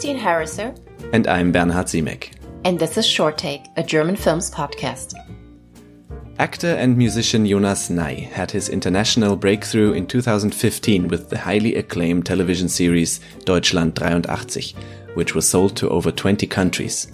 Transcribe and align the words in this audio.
Christine 0.00 0.18
Harriser. 0.18 0.74
And 1.12 1.26
I'm 1.26 1.52
Bernhard 1.52 1.84
Simek. 1.84 2.32
And 2.64 2.78
this 2.78 2.96
is 2.96 3.04
Short 3.04 3.36
Take, 3.36 3.66
a 3.76 3.82
German 3.82 4.16
films 4.16 4.50
podcast. 4.50 5.12
Actor 6.38 6.74
and 6.76 6.96
musician 6.96 7.46
Jonas 7.46 7.90
Nay 7.90 8.20
had 8.32 8.50
his 8.50 8.70
international 8.70 9.36
breakthrough 9.36 9.92
in 9.92 10.06
2015 10.06 11.08
with 11.08 11.28
the 11.28 11.36
highly 11.36 11.74
acclaimed 11.74 12.24
television 12.24 12.70
series 12.70 13.20
Deutschland 13.44 13.98
83, 14.02 14.74
which 15.12 15.34
was 15.34 15.46
sold 15.46 15.76
to 15.76 15.90
over 15.90 16.10
20 16.10 16.46
countries. 16.46 17.12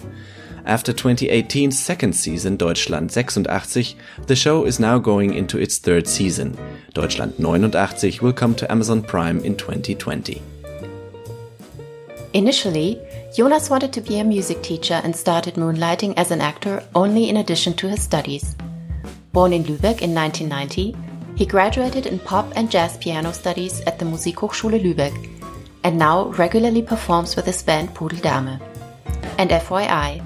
After 0.65 0.93
2018's 0.93 1.77
second 1.77 2.13
season 2.13 2.55
Deutschland 2.55 3.11
86, 3.17 3.95
the 4.27 4.35
show 4.37 4.63
is 4.63 4.79
now 4.79 4.97
going 4.97 5.33
into 5.33 5.59
its 5.59 5.77
third 5.77 6.07
season. 6.07 6.57
Deutschland 6.93 7.33
89 7.33 8.21
will 8.21 8.31
come 8.31 8.55
to 8.55 8.71
Amazon 8.71 9.01
Prime 9.01 9.43
in 9.43 9.57
2020. 9.57 10.41
Initially, 12.37 13.01
Jonas 13.35 13.67
wanted 13.67 13.91
to 13.93 13.99
be 13.99 14.19
a 14.19 14.23
music 14.23 14.61
teacher 14.61 15.01
and 15.03 15.15
started 15.15 15.55
moonlighting 15.55 16.13
as 16.17 16.29
an 16.29 16.39
actor 16.39 16.83
only 16.93 17.29
in 17.29 17.37
addition 17.37 17.73
to 17.73 17.89
his 17.89 17.99
studies. 17.99 18.55
Born 19.33 19.53
in 19.53 19.63
Lübeck 19.63 20.03
in 20.03 20.13
1990, 20.13 20.95
he 21.35 21.47
graduated 21.47 22.05
in 22.05 22.19
pop 22.19 22.45
and 22.55 22.69
jazz 22.69 22.95
piano 22.97 23.31
studies 23.31 23.81
at 23.87 23.97
the 23.97 24.05
Musikhochschule 24.05 24.79
Lübeck 24.79 25.17
and 25.83 25.97
now 25.97 26.27
regularly 26.37 26.83
performs 26.83 27.35
with 27.35 27.47
his 27.47 27.63
band 27.63 27.95
Pudeldame. 27.95 28.61
And 29.39 29.49
FYI, 29.49 30.23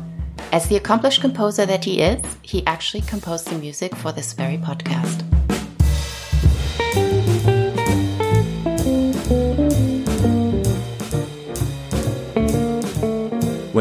as 0.51 0.67
the 0.67 0.75
accomplished 0.75 1.21
composer 1.21 1.65
that 1.65 1.85
he 1.85 2.01
is, 2.01 2.21
he 2.41 2.67
actually 2.67 3.03
composed 3.03 3.47
the 3.47 3.57
music 3.57 3.95
for 3.95 4.11
this 4.11 4.33
very 4.33 4.57
podcast. 4.57 5.30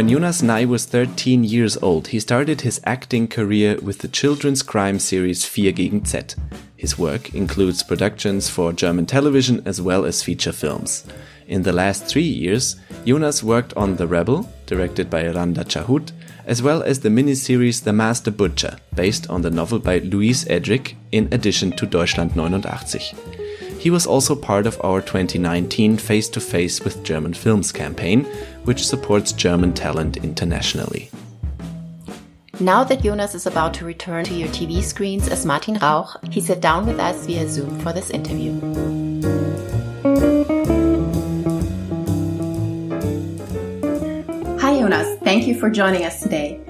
When 0.01 0.09
Jonas 0.09 0.41
Nay 0.43 0.65
was 0.65 0.87
13 0.87 1.45
years 1.45 1.77
old, 1.77 2.09
he 2.09 2.21
started 2.21 2.63
his 2.63 2.81
acting 2.85 3.29
career 3.29 3.77
with 3.83 3.99
the 3.99 4.09
children's 4.09 4.63
crime 4.63 4.99
series 4.99 5.45
Vier 5.45 5.73
gegen 5.73 6.07
Z. 6.07 6.21
His 6.75 6.99
work 6.99 7.35
includes 7.35 7.83
productions 7.83 8.49
for 8.49 8.73
German 8.73 9.05
television 9.05 9.61
as 9.67 9.79
well 9.83 10.07
as 10.07 10.23
feature 10.23 10.53
films. 10.53 11.05
In 11.49 11.65
the 11.65 11.75
last 11.75 12.07
three 12.07 12.23
years, 12.23 12.77
Jonas 13.05 13.43
worked 13.43 13.75
on 13.75 13.97
The 13.97 14.07
Rebel, 14.07 14.49
directed 14.65 15.11
by 15.11 15.29
Randa 15.29 15.65
Chahoud, 15.65 16.13
as 16.47 16.63
well 16.63 16.83
as 16.83 17.01
the 17.01 17.11
miniseries 17.11 17.85
The 17.85 17.93
Master 17.93 18.31
Butcher, 18.31 18.79
based 18.95 19.29
on 19.29 19.43
the 19.43 19.51
novel 19.51 19.81
by 19.81 19.99
Louise 19.99 20.47
Erdrich, 20.47 20.95
in 21.13 21.29
addition 21.31 21.73
to 21.73 21.85
Deutschland 21.85 22.31
89. 22.31 23.40
He 23.81 23.89
was 23.89 24.07
also 24.07 24.37
part 24.37 24.67
of 24.67 24.79
our 24.85 25.01
2019 25.01 25.97
Face 25.97 26.29
to 26.29 26.41
Face 26.41 26.83
with 26.83 27.03
German 27.03 27.33
Films 27.33 27.73
campaign, 27.73 28.27
which 28.65 28.87
supports 28.87 29.33
German 29.33 29.73
talent 29.73 30.19
internationally. 30.19 31.11
Now 32.61 32.85
that 32.85 33.01
Jonas 33.01 33.35
is 33.35 33.47
about 33.47 33.73
to 33.75 33.87
return 33.87 34.27
to 34.27 34.35
your 34.35 34.49
TV 34.49 34.83
screens 34.83 35.29
as 35.29 35.47
Martin 35.47 35.77
Rauch, 35.77 36.15
he 36.31 36.43
sat 36.43 36.61
down 36.61 36.85
with 36.85 37.01
us 37.01 37.25
via 37.25 37.49
Zoom 37.49 37.81
for 37.81 37.95
this 37.95 38.11
interview. 38.11 38.53
Hi, 44.59 44.79
Jonas. 44.79 45.19
Thank 45.21 45.47
you 45.47 45.59
for 45.59 45.71
joining 45.71 46.05
us 46.05 46.21
today. 46.21 46.61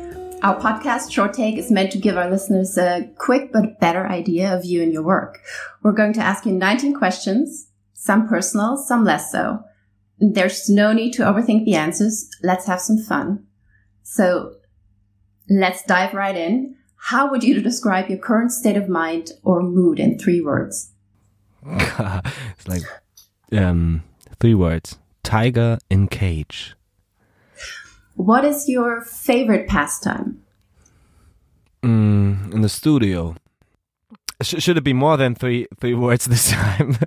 Our 0.42 0.58
podcast, 0.58 1.12
Short 1.12 1.34
Take, 1.34 1.58
is 1.58 1.70
meant 1.70 1.92
to 1.92 1.98
give 1.98 2.16
our 2.16 2.30
listeners 2.30 2.78
a 2.78 3.10
quick 3.18 3.52
but 3.52 3.78
better 3.78 4.06
idea 4.06 4.56
of 4.56 4.64
you 4.64 4.82
and 4.82 4.90
your 4.90 5.02
work. 5.02 5.38
We're 5.82 5.92
going 5.92 6.14
to 6.14 6.22
ask 6.22 6.46
you 6.46 6.52
19 6.52 6.94
questions, 6.94 7.68
some 7.92 8.26
personal, 8.26 8.78
some 8.78 9.04
less 9.04 9.30
so. 9.30 9.62
There's 10.18 10.70
no 10.70 10.94
need 10.94 11.12
to 11.12 11.24
overthink 11.24 11.66
the 11.66 11.74
answers. 11.74 12.30
Let's 12.42 12.66
have 12.66 12.80
some 12.80 12.96
fun. 12.96 13.46
So 14.02 14.54
let's 15.50 15.82
dive 15.82 16.14
right 16.14 16.36
in. 16.36 16.74
How 16.96 17.30
would 17.30 17.44
you 17.44 17.60
describe 17.60 18.08
your 18.08 18.18
current 18.18 18.52
state 18.52 18.76
of 18.76 18.88
mind 18.88 19.32
or 19.42 19.62
mood 19.62 20.00
in 20.00 20.18
three 20.18 20.40
words? 20.40 20.92
it's 21.66 22.66
like 22.66 22.82
um, 23.52 24.02
three 24.38 24.54
words 24.54 24.98
tiger 25.22 25.78
in 25.90 26.08
cage. 26.08 26.74
What 28.14 28.44
is 28.44 28.68
your 28.68 29.00
favorite 29.00 29.68
pastime? 29.68 30.42
Mm, 31.82 32.52
in 32.52 32.60
the 32.60 32.68
studio. 32.68 33.34
Sh 34.42 34.56
should 34.58 34.76
it 34.76 34.84
be 34.84 34.92
more 34.92 35.16
than 35.16 35.34
three 35.34 35.66
three 35.80 35.94
words 35.94 36.26
this 36.26 36.50
time? 36.50 36.98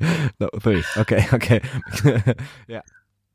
no, 0.40 0.48
three. 0.60 0.82
Okay, 0.96 1.26
okay. 1.32 1.60
yeah. 2.68 2.82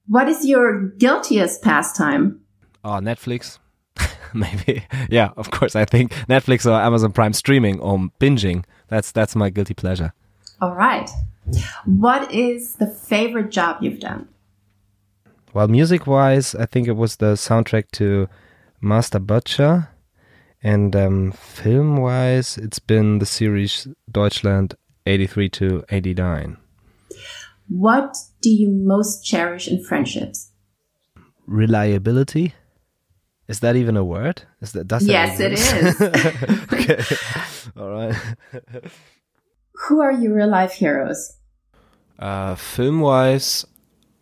What 0.08 0.28
is 0.28 0.46
your 0.46 0.90
guiltiest 0.98 1.62
pastime? 1.62 2.42
Oh, 2.84 3.00
Netflix. 3.00 3.60
Maybe. 4.34 4.86
Yeah, 5.10 5.30
of 5.38 5.52
course. 5.52 5.76
I 5.76 5.86
think 5.86 6.12
Netflix 6.28 6.66
or 6.66 6.74
Amazon 6.74 7.12
Prime 7.12 7.34
streaming 7.34 7.80
or 7.80 7.98
binging. 8.20 8.66
That's 8.88 9.12
that's 9.12 9.36
my 9.36 9.50
guilty 9.50 9.74
pleasure. 9.74 10.14
All 10.62 10.74
right. 10.74 11.10
What 11.86 12.32
is 12.34 12.76
the 12.76 12.88
favorite 12.88 13.52
job 13.52 13.78
you've 13.82 14.00
done? 14.00 14.28
Well, 15.54 15.68
music 15.68 16.08
wise, 16.08 16.56
I 16.56 16.66
think 16.66 16.88
it 16.88 16.96
was 16.96 17.18
the 17.18 17.34
soundtrack 17.34 17.92
to 17.94 18.28
Master 18.82 19.20
Butcher. 19.20 19.90
And 20.64 20.96
um, 20.96 21.32
film 21.32 21.98
wise, 21.98 22.58
it's 22.58 22.80
been 22.80 23.20
the 23.20 23.28
series 23.28 23.88
Deutschland 24.12 24.76
83 25.06 25.50
to 25.50 25.84
89. 25.90 26.58
What 27.68 28.18
do 28.42 28.50
you 28.50 28.70
most 28.70 29.24
cherish 29.24 29.68
in 29.68 29.84
friendships? 29.84 30.52
Reliability. 31.46 32.56
Is 33.48 33.60
that 33.60 33.76
even 33.76 33.96
a 33.96 34.04
word? 34.04 34.44
Is 34.62 34.72
that 34.72 34.88
does 34.88 35.06
Yes, 35.06 35.40
it 35.40 35.54
is. 35.54 36.02
okay. 36.74 37.04
All 37.78 37.92
right. 37.92 38.16
Who 39.88 40.02
are 40.02 40.14
your 40.14 40.34
real 40.34 40.48
life 40.50 40.74
heroes? 40.74 41.38
Uh, 42.18 42.56
film 42.56 43.02
wise, 43.02 43.66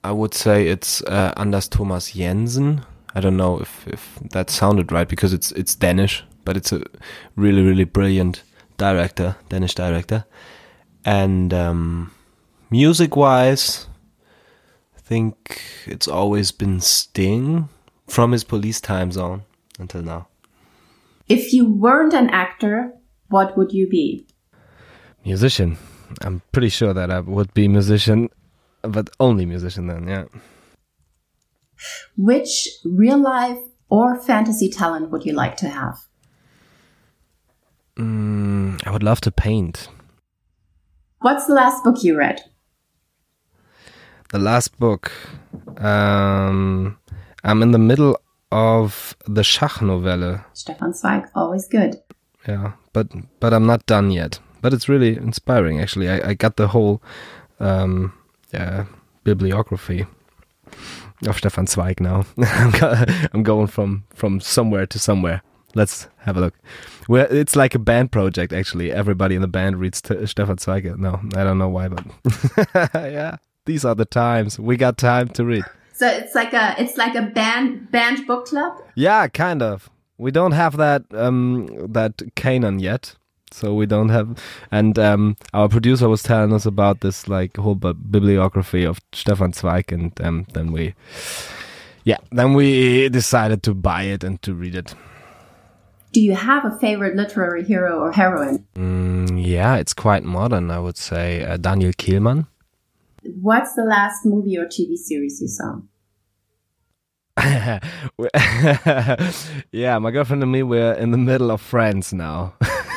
I 0.04 0.12
would 0.12 0.34
say 0.34 0.68
it's 0.68 1.02
uh, 1.04 1.34
Anders 1.38 1.68
Thomas 1.68 2.12
Jensen. 2.12 2.84
I 3.14 3.20
don't 3.20 3.38
know 3.38 3.60
if, 3.60 3.88
if 3.88 4.20
that 4.32 4.50
sounded 4.50 4.92
right 4.92 5.08
because 5.08 5.34
it's 5.34 5.52
it's 5.52 5.76
Danish, 5.76 6.24
but 6.46 6.58
it's 6.58 6.72
a 6.72 6.82
really 7.36 7.62
really 7.62 7.84
brilliant 7.84 8.44
director, 8.78 9.36
Danish 9.50 9.76
director. 9.76 10.26
And 11.06 11.54
um, 11.54 12.12
music 12.70 13.16
wise, 13.16 13.88
I 14.98 15.02
think 15.02 15.62
it's 15.86 16.08
always 16.08 16.52
been 16.52 16.80
Sting 16.80 17.70
from 18.08 18.32
his 18.32 18.44
Police 18.44 18.82
Time 18.82 19.12
Zone 19.12 19.44
until 19.80 20.02
now. 20.02 20.28
If 21.28 21.54
you 21.54 21.66
weren't 21.66 22.14
an 22.14 22.30
actor, 22.30 22.94
what 23.30 23.58
would 23.58 23.72
you 23.72 23.88
be? 23.88 24.26
Musician. 25.24 25.78
I'm 26.22 26.42
pretty 26.52 26.70
sure 26.70 26.94
that 26.94 27.10
I 27.10 27.20
would 27.22 27.54
be 27.54 27.68
musician 27.68 28.30
but 28.82 29.10
only 29.20 29.46
musician 29.46 29.88
then, 29.88 30.08
yeah. 30.08 30.26
Which 32.16 32.68
real 32.86 33.18
life 33.18 33.60
or 33.90 34.20
fantasy 34.20 34.70
talent 34.70 35.10
would 35.10 35.26
you 35.26 35.34
like 35.34 35.58
to 35.58 35.70
have? 35.70 35.98
Mm, 37.98 38.82
I 38.86 38.92
would 38.92 39.04
love 39.04 39.22
to 39.22 39.32
paint. 39.32 39.90
What's 41.20 41.46
the 41.46 41.54
last 41.54 41.84
book 41.84 42.04
you 42.04 42.18
read? 42.18 42.42
The 44.30 44.40
last 44.40 44.80
book. 44.80 45.12
Um, 45.78 46.98
I'm 47.44 47.62
in 47.62 47.72
the 47.72 47.80
middle 47.80 48.18
of 48.52 49.16
the 49.28 49.44
Schach-Novelle. 49.44 50.44
Stefan 50.54 50.94
Zweig, 50.94 51.28
always 51.36 51.68
good. 51.68 52.02
Yeah, 52.48 52.74
but 52.94 53.08
but 53.40 53.54
I'm 53.54 53.68
not 53.68 53.86
done 53.86 54.10
yet. 54.12 54.40
But 54.62 54.74
it's 54.74 54.90
really 54.90 55.18
inspiring, 55.18 55.80
actually. 55.80 56.10
I, 56.10 56.30
I 56.30 56.34
got 56.34 56.56
the 56.56 56.70
whole 56.70 57.02
um, 57.60 58.14
uh, 58.54 58.86
bibliography 59.24 60.06
of 61.28 61.38
Stefan 61.38 61.68
Zweig 61.68 62.00
now. 62.00 62.26
I'm 63.34 63.44
going 63.44 63.68
from 63.68 64.04
from 64.14 64.40
somewhere 64.40 64.86
to 64.88 65.00
somewhere. 65.00 65.42
Let's 65.74 66.08
have 66.20 66.36
a 66.36 66.42
look. 66.42 66.56
Well, 67.08 67.28
it's 67.30 67.56
like 67.56 67.76
a 67.76 67.80
band 67.80 68.12
project 68.12 68.52
actually. 68.54 68.92
Everybody 68.92 69.36
in 69.36 69.42
the 69.42 69.48
band 69.48 69.80
reads 69.80 69.98
Stefan 69.98 70.58
Zweig. 70.58 70.98
No, 71.00 71.20
I 71.36 71.44
don't 71.44 71.58
know 71.58 71.70
why, 71.70 71.88
but 71.88 72.06
yeah, 72.96 73.38
these 73.66 73.86
are 73.86 73.96
the 73.96 74.06
times. 74.06 74.60
We 74.60 74.78
got 74.78 74.98
time 74.98 75.30
to 75.30 75.46
read. 75.46 75.64
So 75.94 76.08
it's 76.08 76.36
like 76.36 76.54
a 76.54 76.76
it's 76.82 76.98
like 76.98 77.16
a 77.16 77.22
band 77.22 77.92
band 77.92 78.26
book 78.28 78.48
club. 78.48 78.82
Yeah, 78.96 79.28
kind 79.28 79.62
of. 79.62 79.90
We 80.18 80.32
don't 80.32 80.52
have 80.54 80.78
that 80.78 81.04
um 81.14 81.68
that 81.94 82.22
canon 82.36 82.80
yet 82.80 83.16
so 83.54 83.74
we 83.74 83.86
don't 83.86 84.10
have 84.10 84.38
and 84.72 84.98
um, 84.98 85.36
our 85.54 85.70
producer 85.70 86.10
was 86.10 86.24
telling 86.24 86.54
us 86.54 86.66
about 86.66 87.02
this 87.02 87.28
like 87.28 87.58
whole 87.58 87.76
bibliography 87.76 88.84
of 88.84 89.00
Stefan 89.14 89.54
Zweig 89.54 89.92
and 89.92 90.20
um, 90.22 90.46
then 90.54 90.72
we 90.72 90.94
yeah 92.04 92.18
then 92.32 92.54
we 92.54 93.10
decided 93.10 93.64
to 93.64 93.74
buy 93.74 94.04
it 94.04 94.24
and 94.24 94.42
to 94.42 94.54
read 94.54 94.76
it. 94.76 94.96
Do 96.14 96.22
you 96.22 96.36
have 96.36 96.66
a 96.66 96.78
favorite 96.80 97.16
literary 97.16 97.64
hero 97.64 98.00
or 98.00 98.12
heroine? 98.12 98.66
Mm, 98.76 99.46
yeah 99.46 99.78
it's 99.78 99.94
quite 99.94 100.24
modern 100.24 100.72
i 100.72 100.80
would 100.80 100.98
say 100.98 101.44
uh, 101.44 101.58
daniel 101.58 101.92
kehlmann. 101.94 102.48
What's 103.24 103.76
the 103.76 103.84
last 103.84 104.26
movie 104.26 104.58
or 104.58 104.66
tv 104.66 104.96
series 104.96 105.42
you 105.42 105.48
saw? 105.48 105.82
Yeah, 109.74 109.98
my 110.00 110.12
girlfriend 110.12 110.44
and 110.44 110.52
me, 110.52 110.64
we're 110.64 110.94
in 110.94 111.12
the 111.12 111.18
middle 111.18 111.50
of 111.50 111.62
Friends 111.62 112.14
now. 112.14 112.54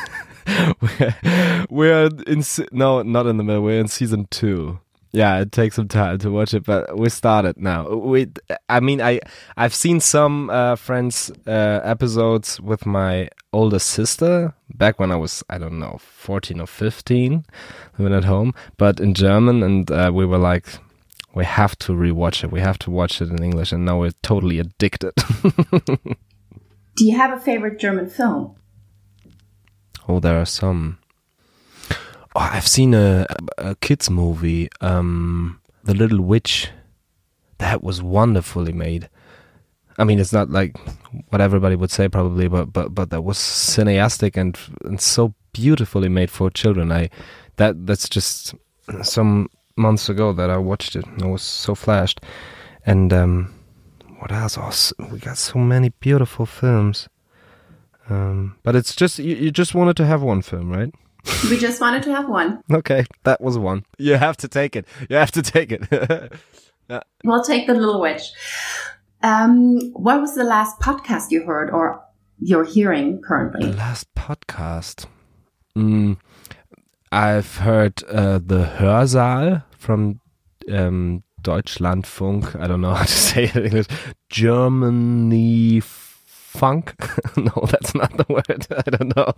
we're, 1.71 2.11
in 2.27 2.43
se- 2.43 2.69
no, 2.73 3.03
not 3.03 3.27
in 3.27 3.37
the 3.37 3.45
middle. 3.45 3.63
We're 3.63 3.81
in 3.81 3.89
season 3.89 4.27
two. 4.31 4.79
Yeah, 5.13 5.39
it 5.39 5.53
takes 5.53 5.77
some 5.77 5.87
time 5.87 6.19
to 6.19 6.31
watch 6.31 6.55
it, 6.55 6.65
but 6.65 6.99
we 6.99 7.09
started 7.09 7.57
now. 7.57 7.89
We, 7.89 8.33
I 8.69 8.81
mean, 8.81 9.01
I 9.01 9.21
I've 9.57 9.75
seen 9.75 10.01
some 10.01 10.51
uh, 10.51 10.75
Friends 10.75 11.31
uh, 11.47 11.81
episodes 11.85 12.61
with 12.61 12.85
my 12.85 13.29
older 13.53 13.79
sister 13.79 14.55
back 14.75 14.99
when 14.99 15.13
I 15.13 15.17
was 15.17 15.45
I 15.49 15.59
don't 15.59 15.79
know 15.79 15.99
fourteen 16.01 16.61
or 16.61 16.67
fifteen, 16.67 17.45
living 17.97 18.13
at 18.13 18.25
home, 18.25 18.55
but 18.77 18.99
in 18.99 19.15
German, 19.15 19.63
and 19.63 19.89
uh, 19.89 20.11
we 20.13 20.27
were 20.27 20.39
like, 20.39 20.67
we 21.33 21.45
have 21.45 21.77
to 21.79 21.93
rewatch 21.93 22.43
it. 22.43 22.51
We 22.51 22.61
have 22.61 22.81
to 22.81 22.91
watch 22.91 23.23
it 23.23 23.31
in 23.31 23.41
English, 23.41 23.71
and 23.71 23.85
now 23.85 24.01
we're 24.01 24.13
totally 24.23 24.59
addicted. 24.59 25.15
Do 26.97 27.05
you 27.05 27.17
have 27.17 27.33
a 27.33 27.41
favorite 27.41 27.79
German 27.79 28.09
film? 28.11 28.57
Oh, 30.09 30.21
there 30.21 30.41
are 30.41 30.47
some. 30.47 30.99
Oh, 32.37 32.41
I've 32.41 32.67
seen 32.67 32.95
a, 32.95 33.27
a 33.59 33.75
kids 33.77 34.11
movie, 34.11 34.69
um, 34.81 35.61
The 35.85 35.95
Little 35.95 36.21
Witch. 36.21 36.69
That 37.59 37.83
was 37.83 38.03
wonderfully 38.03 38.73
made. 38.73 39.09
I 39.97 40.05
mean, 40.05 40.19
it's 40.19 40.33
not 40.33 40.51
like 40.51 40.77
what 41.29 41.41
everybody 41.41 41.77
would 41.77 41.91
say 41.91 42.09
probably, 42.09 42.49
but 42.49 42.73
but 42.73 42.95
but 42.95 43.11
that 43.11 43.23
was 43.23 43.39
cineastic 43.39 44.37
and 44.37 44.59
and 44.85 45.01
so 45.01 45.35
beautifully 45.53 46.09
made 46.09 46.31
for 46.31 46.51
children. 46.51 46.91
I 46.91 47.11
that 47.57 47.87
that's 47.87 48.09
just 48.09 48.55
some 49.03 49.49
months 49.77 50.09
ago 50.09 50.33
that 50.33 50.51
I 50.51 50.57
watched 50.57 50.97
it. 50.97 51.05
I 51.23 51.27
was 51.27 51.43
so 51.43 51.75
flashed. 51.75 52.21
And 52.87 53.13
um, 53.13 53.55
what 54.19 54.33
else? 54.33 54.59
Oh, 54.59 55.07
we 55.11 55.19
got 55.19 55.39
so 55.39 55.59
many 55.59 55.91
beautiful 56.01 56.47
films. 56.47 57.09
Um, 58.09 58.57
but 58.63 58.77
it's 58.77 58.95
just 58.95 59.19
you, 59.19 59.35
you 59.37 59.51
just 59.51 59.75
wanted 59.75 59.97
to 59.97 60.07
have 60.07 60.23
one 60.23 60.43
film, 60.43 60.71
right? 60.71 60.93
We 61.51 61.59
just 61.59 61.81
wanted 61.81 62.03
to 62.05 62.15
have 62.15 62.29
one. 62.29 62.63
Okay, 62.71 63.07
that 63.25 63.41
was 63.41 63.57
one. 63.57 63.85
You 63.99 64.15
have 64.15 64.37
to 64.39 64.49
take 64.49 64.77
it. 64.77 64.87
You 65.09 65.17
have 65.17 65.31
to 65.33 65.43
take 65.43 65.73
it. 65.73 65.89
yeah. 66.89 67.01
We'll 67.25 67.43
take 67.43 67.67
the 67.67 67.75
little 67.75 68.01
witch. 68.01 68.31
Um, 69.23 69.79
what 69.95 70.21
was 70.21 70.35
the 70.35 70.45
last 70.45 70.79
podcast 70.81 71.31
you 71.31 71.45
heard 71.45 71.71
or 71.71 72.03
you're 72.39 72.65
hearing 72.65 73.23
currently? 73.23 73.71
The 73.71 73.77
last 73.77 74.15
podcast. 74.15 75.07
Mm, 75.77 76.19
I've 77.11 77.57
heard 77.57 78.03
uh, 78.05 78.39
the 78.39 78.71
Hörsaal 78.79 79.65
from 79.79 80.21
um, 80.71 81.23
Deutschlandfunk. 81.41 82.59
I 82.61 82.67
don't 82.67 82.81
know 82.81 82.95
how 82.95 83.05
to 83.05 83.13
say 83.31 83.45
it 83.45 83.57
in 83.57 83.65
English. 83.65 83.87
Germany 84.29 85.81
funk. 86.55 86.95
no, 87.37 87.67
that's 87.71 87.95
not 87.95 88.17
the 88.17 88.27
word. 88.29 88.67
I 88.87 88.91
don't 88.91 89.17
know. 89.17 89.33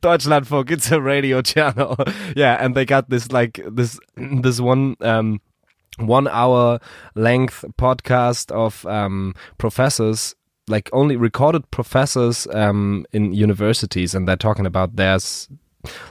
Deutschlandfunk. 0.00 0.70
It's 0.70 0.90
a 0.90 1.00
radio 1.00 1.42
channel. 1.42 1.96
yeah, 2.36 2.56
and 2.64 2.74
they 2.74 2.84
got 2.84 3.10
this 3.10 3.30
like 3.32 3.60
this 3.68 3.98
this 4.16 4.60
one 4.60 4.96
um 5.00 5.40
one 5.98 6.26
hour 6.28 6.80
length 7.14 7.64
podcast 7.78 8.50
of 8.52 8.86
um 8.86 9.34
professors 9.58 10.34
like 10.68 10.88
only 10.92 11.16
recorded 11.16 11.70
professors 11.70 12.46
um 12.52 13.04
in 13.12 13.34
universities 13.34 14.14
and 14.14 14.26
they're 14.26 14.36
talking 14.36 14.64
about 14.64 14.96
theirs 14.96 15.48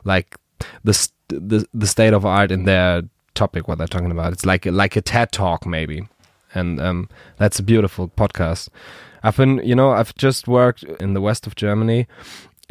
like 0.03 0.35
the 0.83 1.09
the 1.29 1.65
the 1.73 1.87
state 1.87 2.13
of 2.13 2.25
art 2.25 2.51
in 2.51 2.65
their 2.65 3.01
topic 3.33 3.67
what 3.67 3.79
they're 3.79 3.87
talking 3.87 4.11
about 4.11 4.31
it's 4.33 4.45
like 4.45 4.67
like 4.67 4.95
a 4.95 5.01
ted 5.01 5.31
talk 5.31 5.65
maybe 5.65 6.07
and 6.53 6.79
um 6.79 7.09
that's 7.37 7.59
a 7.59 7.63
beautiful 7.63 8.09
podcast. 8.09 8.69
I've 9.23 9.37
been, 9.37 9.61
you 9.63 9.75
know, 9.75 9.91
I've 9.91 10.15
just 10.15 10.47
worked 10.47 10.83
in 10.83 11.13
the 11.13 11.21
west 11.21 11.45
of 11.45 11.53
Germany 11.53 12.07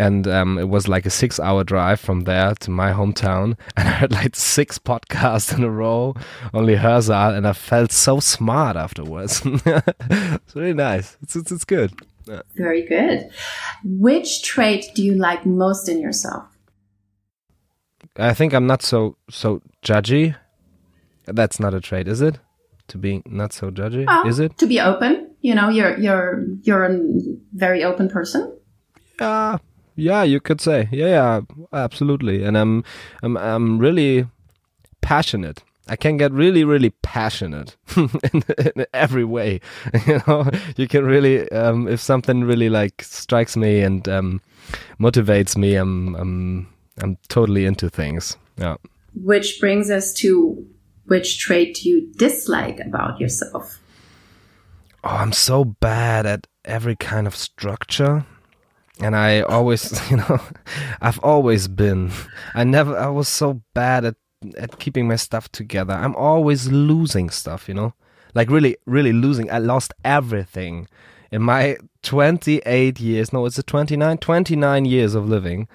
and 0.01 0.27
um, 0.27 0.59
it 0.59 0.69
was 0.71 0.89
like 0.89 1.05
a 1.05 1.11
six 1.11 1.39
hour 1.39 1.63
drive 1.63 2.01
from 2.01 2.23
there 2.23 2.55
to 2.61 2.71
my 2.71 2.91
hometown 2.91 3.57
and 3.77 3.87
i 3.87 3.93
heard 3.93 4.13
like 4.13 4.35
six 4.35 4.79
podcasts 4.79 5.55
in 5.55 5.63
a 5.63 5.71
row 5.71 6.15
only 6.55 6.77
Hörsaal 6.77 7.37
and 7.37 7.47
i 7.47 7.53
felt 7.53 7.93
so 7.93 8.19
smart 8.21 8.77
afterwards. 8.77 9.43
It's 10.13 10.57
really 10.57 10.75
nice. 10.75 11.17
It's, 11.23 11.37
it's, 11.37 11.53
it's 11.53 11.65
good. 11.65 11.93
Yeah. 12.27 12.43
very 12.57 12.83
good. 12.87 13.31
Which 13.85 14.43
trait 14.43 14.87
do 14.95 15.03
you 15.03 15.15
like 15.15 15.47
most 15.47 15.89
in 15.89 16.01
yourself? 16.01 16.45
I 18.17 18.35
think 18.35 18.53
i'm 18.55 18.67
not 18.67 18.83
so 18.83 19.17
so 19.29 19.63
judgy. 19.83 20.35
That's 21.27 21.61
not 21.61 21.75
a 21.75 21.81
trait 21.81 22.09
is 22.09 22.21
it 22.21 22.39
to 22.91 22.99
be 22.99 23.23
not 23.27 23.53
so 23.53 23.71
judgy 23.71 24.05
is 24.27 24.39
it 24.39 24.59
to 24.59 24.67
be 24.67 24.79
open 24.79 25.31
you 25.41 25.55
know, 25.55 25.69
you're 25.69 25.99
you're 25.99 26.45
you're 26.63 26.85
a 26.85 27.01
very 27.53 27.83
open 27.83 28.09
person. 28.09 28.57
Yeah, 29.19 29.59
yeah, 29.97 30.23
you 30.23 30.41
could 30.41 30.61
say, 30.61 30.89
yeah, 30.93 31.07
yeah, 31.07 31.41
absolutely. 31.73 32.45
And 32.45 32.57
I'm 32.57 32.85
I'm 33.23 33.37
I'm 33.37 33.79
really 33.79 34.27
passionate. 35.01 35.63
I 35.89 35.97
can 35.97 36.19
get 36.19 36.31
really, 36.31 36.63
really 36.63 36.91
passionate 37.03 37.77
in, 37.97 38.45
in, 38.59 38.87
every 38.95 39.25
way. 39.25 39.61
you 40.07 40.21
know, 40.27 40.49
you 40.77 40.87
can 40.87 41.05
really, 41.05 41.51
um, 41.51 41.89
if 41.89 41.99
something 41.99 42.45
really 42.45 42.69
like 42.69 43.03
strikes 43.03 43.57
me 43.57 43.81
and 43.81 44.09
um, 44.09 44.41
motivates 45.01 45.57
me, 45.57 45.75
I'm, 45.75 46.15
I'm, 46.15 46.69
I'm 47.03 47.19
totally 47.27 47.67
into 47.67 47.91
things. 47.91 48.37
Yeah. 48.57 48.77
Which 49.15 49.59
brings 49.59 49.91
us 49.91 50.13
to 50.21 50.65
which 51.07 51.39
trait 51.39 51.77
do 51.77 51.89
you 51.89 52.13
dislike 52.17 52.81
about 52.81 53.21
yourself? 53.21 53.81
oh, 55.05 55.09
I'm 55.09 55.33
so 55.33 55.65
bad 55.65 56.27
at 56.27 56.47
every 56.65 56.97
kind 56.97 57.27
of 57.27 57.37
structure. 57.37 58.25
And 59.01 59.17
I 59.17 59.41
always, 59.41 59.99
you 60.11 60.19
know, 60.19 60.41
I've 61.01 61.21
always 61.21 61.69
been. 61.69 62.13
I 62.55 62.65
never, 62.65 62.97
I 62.97 63.09
was 63.09 63.29
so 63.29 63.63
bad 63.75 64.05
at, 64.05 64.17
at 64.57 64.79
keeping 64.79 65.09
my 65.09 65.17
stuff 65.17 65.51
together. 65.51 65.95
I'm 65.95 66.17
always 66.17 66.71
losing 66.71 67.31
stuff, 67.31 67.69
you 67.69 67.75
know, 67.75 67.95
like 68.35 68.51
really, 68.51 68.77
really 68.87 69.13
losing. 69.13 69.51
I 69.51 69.59
lost 69.59 69.93
everything 70.05 70.89
in 71.31 71.43
my 71.43 71.79
28 72.03 73.01
years. 73.01 73.33
No, 73.33 73.47
it's 73.47 73.59
a 73.59 73.63
29, 73.63 74.19
29 74.19 74.85
years 74.85 75.15
of 75.15 75.29
living. 75.29 75.69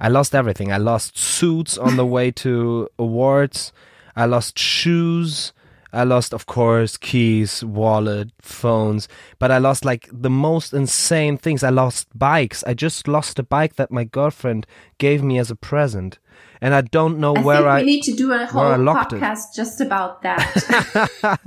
I 0.00 0.08
lost 0.08 0.34
everything. 0.34 0.72
I 0.72 0.78
lost 0.78 1.16
suits 1.16 1.78
on 1.78 1.96
the 1.96 2.06
way 2.06 2.32
to 2.32 2.88
awards. 2.98 3.72
I 4.16 4.26
lost 4.26 4.58
shoes. 4.58 5.52
I 5.94 6.04
lost, 6.04 6.32
of 6.32 6.46
course, 6.46 6.96
keys, 6.96 7.62
wallet, 7.62 8.30
phones, 8.40 9.08
but 9.38 9.50
I 9.50 9.58
lost 9.58 9.84
like 9.84 10.08
the 10.10 10.30
most 10.30 10.72
insane 10.72 11.36
things. 11.36 11.62
I 11.62 11.68
lost 11.68 12.08
bikes. 12.18 12.64
I 12.64 12.72
just 12.72 13.06
lost 13.06 13.38
a 13.38 13.42
bike 13.42 13.76
that 13.76 13.90
my 13.90 14.04
girlfriend 14.04 14.66
gave 14.96 15.22
me 15.22 15.38
as 15.38 15.50
a 15.50 15.54
present. 15.54 16.18
And 16.62 16.74
I 16.74 16.80
don't 16.80 17.18
know 17.18 17.34
I 17.34 17.42
where 17.42 17.68
I. 17.68 17.80
We 17.80 17.86
need 17.86 18.04
to 18.04 18.14
do 18.14 18.32
a 18.32 18.46
whole 18.46 18.62
podcast 18.62 19.50
it. 19.52 19.56
just 19.56 19.82
about 19.82 20.22
that. 20.22 21.38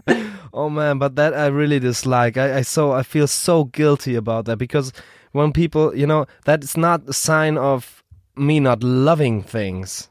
oh 0.53 0.69
man, 0.69 0.99
but 0.99 1.15
that 1.15 1.33
I 1.33 1.47
really 1.47 1.79
dislike. 1.79 2.37
I, 2.37 2.57
I 2.57 2.61
so 2.61 2.91
I 2.91 3.01
feel 3.01 3.25
so 3.25 3.63
guilty 3.63 4.13
about 4.13 4.45
that 4.45 4.57
because 4.57 4.93
when 5.31 5.53
people, 5.53 5.95
you 5.95 6.05
know, 6.05 6.27
that's 6.43 6.77
not 6.77 7.09
a 7.09 7.13
sign 7.13 7.57
of 7.57 8.03
me 8.35 8.59
not 8.59 8.83
loving 8.83 9.41
things. 9.41 10.09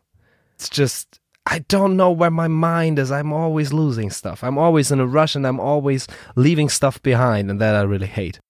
It's 0.54 0.68
just 0.68 1.20
I 1.46 1.58
don't 1.68 1.96
know 1.96 2.10
where 2.10 2.30
my 2.30 2.48
mind 2.48 2.98
is. 2.98 3.12
I'm 3.12 3.32
always 3.32 3.72
losing 3.72 4.10
stuff. 4.10 4.42
I'm 4.42 4.56
always 4.56 4.90
in 4.90 4.98
a 4.98 5.06
rush 5.06 5.36
and 5.36 5.46
I'm 5.46 5.60
always 5.60 6.08
leaving 6.36 6.68
stuff 6.68 7.02
behind, 7.02 7.50
and 7.50 7.60
that 7.60 7.74
I 7.74 7.82
really 7.82 8.06
hate. 8.06 8.40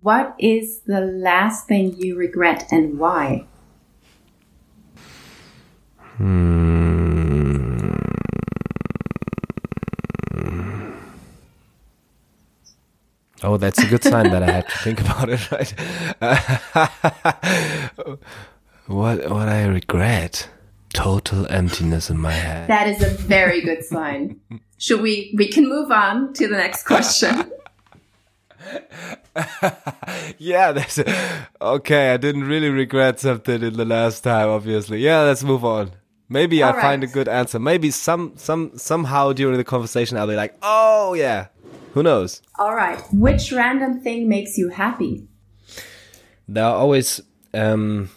What 0.00 0.34
is 0.38 0.80
the 0.80 1.00
last 1.00 1.66
thing 1.66 1.94
you 1.96 2.16
regret 2.16 2.66
and 2.72 2.98
why? 2.98 3.46
Hmm. 6.16 7.94
Oh, 13.42 13.58
that's 13.58 13.78
a 13.78 13.86
good 13.86 14.02
sign 14.02 14.30
that 14.30 14.42
I 14.42 14.50
had 14.50 14.68
to 14.68 14.78
think 14.78 15.00
about 15.04 15.28
it, 15.28 15.50
right? 15.52 15.74
what 18.86 19.30
what 19.30 19.48
I 19.48 19.66
regret? 19.66 20.48
Total 20.94 21.46
emptiness 21.50 22.08
in 22.08 22.18
my 22.18 22.32
head. 22.32 22.68
That 22.68 22.88
is 22.88 23.02
a 23.02 23.10
very 23.10 23.60
good 23.60 23.84
sign. 23.84 24.40
Should 24.78 25.02
we 25.02 25.34
we 25.36 25.48
can 25.48 25.68
move 25.68 25.90
on 25.90 26.32
to 26.34 26.48
the 26.48 26.56
next 26.56 26.84
question. 26.84 27.52
yeah, 30.38 30.72
that's 30.72 30.98
okay. 31.60 32.14
I 32.14 32.16
didn't 32.16 32.44
really 32.44 32.70
regret 32.70 33.20
something 33.20 33.62
in 33.62 33.74
the 33.74 33.84
last 33.84 34.24
time, 34.24 34.48
obviously. 34.48 35.00
Yeah, 35.00 35.20
let's 35.22 35.42
move 35.44 35.64
on. 35.64 35.90
Maybe 36.28 36.62
All 36.62 36.70
I 36.70 36.72
right. 36.76 36.82
find 36.82 37.04
a 37.04 37.06
good 37.06 37.28
answer. 37.28 37.58
Maybe 37.58 37.90
some 37.90 38.32
some 38.36 38.72
somehow 38.78 39.32
during 39.32 39.58
the 39.58 39.64
conversation 39.64 40.16
I'll 40.16 40.26
be 40.26 40.36
like, 40.36 40.56
"Oh 40.62 41.12
yeah." 41.14 41.48
Who 41.92 42.02
knows? 42.02 42.42
All 42.58 42.74
right. 42.74 43.00
Which 43.12 43.52
random 43.52 44.00
thing 44.00 44.28
makes 44.28 44.58
you 44.58 44.70
happy? 44.70 45.28
There 46.48 46.64
are 46.64 46.74
always 46.74 47.20
um 47.52 48.10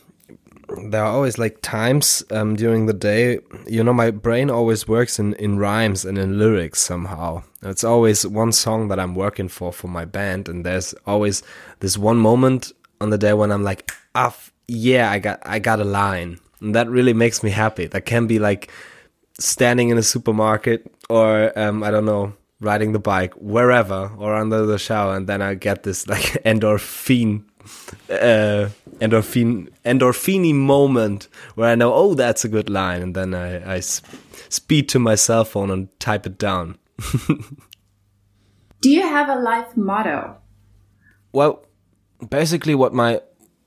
there 0.92 1.04
are 1.04 1.12
always 1.12 1.38
like 1.38 1.62
times 1.62 2.24
um, 2.32 2.56
during 2.56 2.86
the 2.86 2.94
day. 2.94 3.40
You 3.68 3.84
know, 3.84 3.94
my 3.94 4.12
brain 4.12 4.50
always 4.50 4.88
works 4.88 5.20
in 5.20 5.34
in 5.36 5.58
rhymes 5.58 6.06
and 6.06 6.18
in 6.18 6.38
lyrics 6.40 6.80
somehow. 6.82 7.44
It's 7.62 7.84
always 7.84 8.26
one 8.26 8.52
song 8.52 8.88
that 8.90 9.00
I'm 9.00 9.16
working 9.16 9.50
for 9.50 9.72
for 9.72 9.88
my 9.88 10.06
band, 10.06 10.50
and 10.50 10.66
there's 10.66 10.94
always 11.06 11.44
this 11.80 11.98
one 11.98 12.18
moment 12.18 12.72
on 13.02 13.10
the 13.10 13.18
day 13.18 13.34
when 13.34 13.52
I'm 13.52 13.64
like, 13.64 13.92
ah, 14.16 14.36
yeah, 14.68 15.12
I 15.12 15.20
got 15.20 15.40
I 15.46 15.60
got 15.60 15.80
a 15.80 15.84
line, 15.84 16.40
and 16.62 16.76
that 16.76 16.90
really 16.90 17.14
makes 17.14 17.44
me 17.44 17.50
happy. 17.52 17.88
That 17.88 18.06
can 18.06 18.28
be 18.28 18.40
like 18.40 18.72
standing 19.40 19.90
in 19.90 19.98
a 19.98 20.04
supermarket 20.04 20.92
or 21.10 21.58
um, 21.58 21.84
I 21.84 21.92
don't 21.92 22.06
know, 22.06 22.34
riding 22.60 22.92
the 22.92 23.00
bike 23.00 23.34
wherever 23.36 24.12
or 24.18 24.36
under 24.36 24.66
the 24.66 24.78
shower, 24.78 25.16
and 25.16 25.28
then 25.28 25.42
I 25.42 25.54
get 25.54 25.84
this 25.84 26.08
like 26.08 26.24
endorphin, 26.46 27.44
uh, 28.10 28.70
endorphin, 29.00 29.70
endorphiny 29.86 30.54
moment 30.54 31.28
where 31.56 31.70
I 31.70 31.76
know, 31.76 31.94
oh, 31.94 32.14
that's 32.14 32.46
a 32.46 32.50
good 32.50 32.70
line, 32.70 33.02
and 33.02 33.16
then 33.16 33.34
I, 33.34 33.76
I 33.76 33.80
speed 33.80 34.90
to 34.90 35.00
my 35.00 35.16
cell 35.16 35.46
phone 35.46 35.70
and 35.70 36.00
type 36.00 36.26
it 36.26 36.38
down. 36.38 36.78
Do 38.82 38.90
you 38.90 39.02
have 39.02 39.30
a 39.30 39.36
life 39.36 39.76
motto? 39.76 40.38
Well, 41.32 41.66
basically, 42.30 42.76
what 42.76 42.94
my 42.94 43.22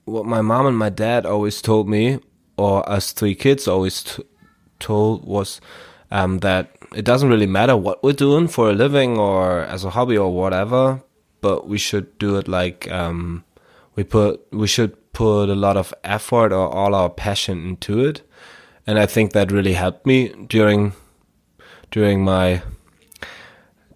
what 0.05 0.27
my 0.27 0.41
mom 0.41 0.67
and 0.67 0.77
my 0.77 0.91
dad 0.91 1.27
always 1.27 1.61
told 1.63 1.89
me, 1.89 2.21
or 2.57 2.89
us 2.89 3.13
three 3.13 3.35
kids 3.35 3.69
always 3.69 4.21
told, 4.79 5.25
was 5.25 5.61
um, 6.11 6.39
that 6.39 6.77
it 6.95 7.05
doesn't 7.05 7.29
really 7.29 7.47
matter 7.47 7.77
what 7.77 8.03
we're 8.03 8.13
doing 8.13 8.49
for 8.49 8.71
a 8.71 8.73
living 8.73 9.19
or 9.19 9.61
as 9.61 9.85
a 9.85 9.91
hobby 9.91 10.17
or 10.17 10.33
whatever, 10.33 11.03
but 11.41 11.69
we 11.69 11.79
should 11.79 12.19
do 12.19 12.37
it 12.37 12.49
like 12.49 12.91
um, 12.91 13.45
we 13.95 14.05
put 14.05 14.41
we 14.53 14.67
should 14.67 14.97
put 15.12 15.49
a 15.49 15.55
lot 15.55 15.76
of 15.76 15.93
effort 16.05 16.52
or 16.52 16.69
all 16.69 16.95
our 16.95 17.11
passion 17.11 17.67
into 17.67 18.00
it, 18.00 18.23
and 18.87 18.99
I 18.99 19.07
think 19.07 19.33
that 19.33 19.52
really 19.52 19.75
helped 19.75 20.07
me 20.07 20.29
during 20.49 20.93
during 21.90 22.25
my 22.25 22.62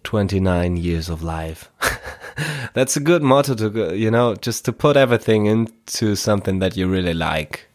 29 0.03 0.77
years 0.77 1.09
of 1.09 1.23
life. 1.23 1.71
That's 2.73 2.97
a 2.97 2.99
good 2.99 3.23
motto 3.23 3.55
to 3.55 3.95
you 3.95 4.11
know 4.11 4.35
just 4.35 4.65
to 4.65 4.73
put 4.73 4.97
everything 4.97 5.45
into 5.45 6.15
something 6.15 6.59
that 6.59 6.77
you 6.77 6.87
really 6.87 7.13
like. 7.13 7.67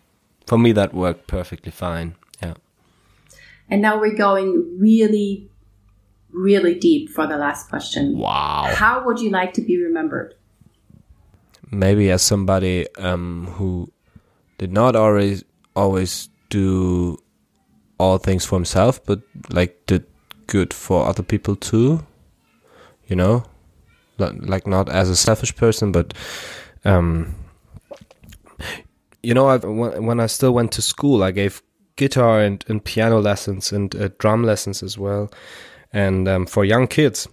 For 0.47 0.59
me, 0.59 0.73
that 0.73 0.93
worked 0.93 1.27
perfectly 1.27 1.71
fine. 1.71 2.17
Yeah. 2.43 2.55
And 3.69 3.81
now 3.81 4.01
we're 4.01 4.17
going 4.17 4.79
really, 4.81 5.49
really 6.33 6.75
deep 6.75 7.11
for 7.11 7.27
the 7.27 7.37
last 7.37 7.69
question. 7.69 8.19
Wow. 8.19 8.69
How 8.75 9.05
would 9.05 9.21
you 9.21 9.31
like 9.31 9.53
to 9.55 9.61
be 9.61 9.81
remembered? 9.81 10.35
Maybe 11.71 12.11
as 12.11 12.23
somebody 12.23 12.87
um, 12.97 13.47
who 13.55 13.93
did 14.59 14.73
not 14.73 14.97
always 14.97 15.45
always 15.77 16.29
do 16.49 17.17
all 17.99 18.19
things 18.19 18.45
for 18.45 18.57
himself, 18.57 19.05
but 19.05 19.21
like 19.51 19.87
did 19.87 20.05
good 20.47 20.75
for 20.75 21.07
other 21.07 21.23
people 21.23 21.55
too. 21.57 22.05
You 23.07 23.17
know, 23.17 23.45
like 24.19 24.67
not 24.67 24.89
as 24.89 25.09
a 25.09 25.17
selfish 25.17 25.55
person, 25.57 25.93
but 25.93 26.15
um, 26.85 27.35
you 29.23 29.35
know, 29.35 29.49
I've, 29.49 29.65
when 29.65 30.21
I 30.21 30.27
still 30.27 30.53
went 30.53 30.73
to 30.73 30.83
school, 30.83 31.23
I 31.23 31.31
gave 31.31 31.63
guitar 31.97 32.41
and, 32.41 32.65
and 32.69 32.83
piano 32.85 33.21
lessons 33.21 33.73
and 33.73 33.95
uh, 33.95 34.09
drum 34.19 34.43
lessons 34.43 34.83
as 34.83 34.97
well, 34.97 35.31
and 35.93 36.29
um, 36.29 36.47
for 36.47 36.65
young 36.65 36.87
kids. 36.87 37.29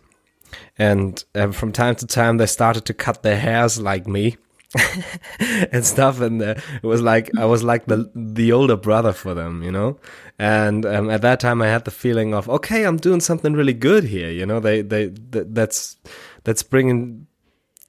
And 0.77 1.23
um, 1.35 1.51
from 1.51 1.71
time 1.71 1.95
to 1.95 2.07
time, 2.07 2.37
they 2.37 2.45
started 2.45 2.85
to 2.85 2.93
cut 2.93 3.23
their 3.23 3.39
hairs 3.39 3.79
like 3.79 4.07
me. 4.07 4.37
and 5.39 5.85
stuff. 5.85 6.19
And 6.19 6.41
uh, 6.41 6.55
it 6.83 6.85
was 6.85 7.01
like 7.01 7.31
i 7.37 7.45
was 7.45 7.63
like 7.63 7.85
the 7.85 8.11
the 8.13 8.51
older 8.51 8.75
brother 8.75 9.13
for 9.13 9.33
them 9.33 9.63
you 9.63 9.71
know? 9.71 9.97
And 10.37 10.85
um, 10.85 11.09
at 11.09 11.21
that 11.21 11.39
time 11.39 11.61
i 11.61 11.67
had 11.67 11.85
the 11.85 11.91
feeling 11.91 12.33
of 12.33 12.49
okay 12.49 12.83
i'm 12.85 12.97
doing 12.97 13.21
something 13.21 13.53
really 13.53 13.73
good 13.73 14.03
here 14.03 14.29
you 14.29 14.45
know? 14.45 14.59
They 14.59 14.81
they 14.81 15.09
th- 15.09 15.47
that's 15.51 15.95
that's 16.43 16.63
bringing 16.63 17.27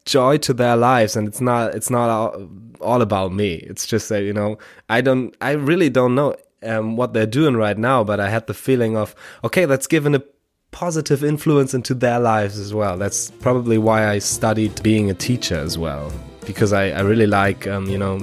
joy 0.05 0.39
to 0.39 0.55
their 0.55 0.77
lives. 0.77 1.17
And 1.17 1.27
it's 1.27 1.41
not 1.41 1.75
it's 1.75 1.91
not 1.91 2.09
all, 2.11 2.49
all 2.81 3.03
about 3.03 3.33
me. 3.33 3.55
It's 3.55 3.85
just 3.85 4.09
that 4.11 4.23
you 4.23 4.33
know 4.33 4.57
i 4.89 5.01
don't 5.01 5.35
i 5.41 5.51
really 5.51 5.91
don't 5.91 6.15
know 6.15 6.37
um, 6.63 6.97
what 6.97 7.13
they're 7.13 7.27
doing 7.27 7.57
right 7.57 7.79
now, 7.79 8.05
but 8.05 8.21
I 8.21 8.29
had 8.31 8.47
the 8.47 8.55
feeling 8.55 8.97
of, 8.97 9.15
okay, 9.45 9.65
that's 9.65 9.87
given 9.87 10.15
a 10.15 10.23
positive 10.71 11.25
influence 11.25 11.75
into 11.75 11.95
their 11.95 12.21
lives 12.21 12.59
as 12.59 12.73
well. 12.75 12.97
That's 12.97 13.31
probably 13.41 13.79
why 13.79 14.09
I 14.09 14.19
studied 14.19 14.83
being 14.83 15.11
a 15.11 15.15
teacher 15.15 15.59
as 15.59 15.79
well, 15.79 16.13
because 16.47 16.73
I, 16.73 16.91
I 16.91 17.01
really 17.01 17.27
like, 17.27 17.67
um, 17.67 17.87
you 17.87 17.99
know, 17.99 18.21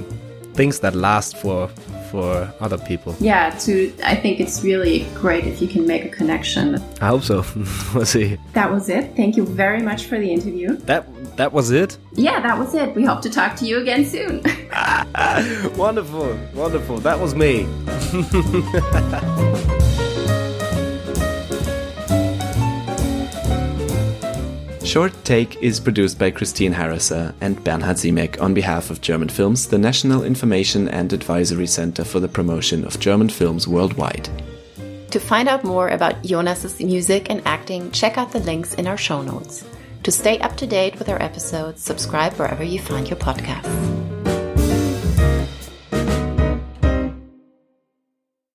things 0.54 0.80
that 0.80 0.94
last 0.94 1.36
for 1.36 1.68
for 2.10 2.52
other 2.60 2.78
people. 2.78 3.14
Yeah, 3.20 3.50
to 3.60 3.92
I 4.02 4.16
think 4.16 4.40
it's 4.40 4.62
really 4.62 5.06
great 5.14 5.44
if 5.44 5.60
you 5.60 5.68
can 5.68 5.86
make 5.86 6.04
a 6.04 6.08
connection. 6.08 6.82
I 7.00 7.08
hope 7.08 7.22
so. 7.22 7.44
we'll 7.94 8.06
see. 8.06 8.38
That 8.54 8.70
was 8.70 8.88
it. 8.88 9.14
Thank 9.16 9.36
you 9.36 9.44
very 9.44 9.82
much 9.82 10.04
for 10.06 10.18
the 10.18 10.32
interview. 10.32 10.76
That 10.86 11.06
that 11.36 11.52
was 11.52 11.70
it? 11.70 11.98
Yeah, 12.14 12.40
that 12.40 12.58
was 12.58 12.74
it. 12.74 12.94
We 12.94 13.04
hope 13.04 13.20
to 13.22 13.30
talk 13.30 13.56
to 13.56 13.66
you 13.66 13.78
again 13.78 14.04
soon. 14.04 14.42
wonderful. 15.76 16.38
Wonderful. 16.54 16.98
That 16.98 17.20
was 17.20 17.34
me. 17.34 17.66
Short 24.86 25.12
Take 25.24 25.60
is 25.60 25.80
produced 25.80 26.16
by 26.16 26.30
Christine 26.30 26.72
Harriser 26.72 27.34
and 27.40 27.62
Bernhard 27.64 27.96
Simek 27.96 28.40
on 28.40 28.54
behalf 28.54 28.88
of 28.88 29.00
German 29.00 29.28
Films, 29.28 29.66
the 29.66 29.78
National 29.78 30.22
Information 30.22 30.88
and 30.88 31.12
Advisory 31.12 31.66
Center 31.66 32.04
for 32.04 32.20
the 32.20 32.28
Promotion 32.28 32.84
of 32.84 33.00
German 33.00 33.28
Films 33.28 33.66
Worldwide. 33.66 34.28
To 35.10 35.18
find 35.18 35.48
out 35.48 35.64
more 35.64 35.88
about 35.88 36.22
Jonas's 36.22 36.80
music 36.80 37.28
and 37.28 37.42
acting, 37.44 37.90
check 37.90 38.16
out 38.16 38.30
the 38.30 38.38
links 38.38 38.74
in 38.74 38.86
our 38.86 38.96
show 38.96 39.22
notes. 39.22 39.64
To 40.04 40.12
stay 40.12 40.38
up 40.38 40.56
to 40.58 40.68
date 40.68 41.00
with 41.00 41.08
our 41.08 41.20
episodes, 41.20 41.82
subscribe 41.82 42.34
wherever 42.34 42.62
you 42.62 42.78
find 42.78 43.10
your 43.10 43.18
podcasts. 43.18 44.05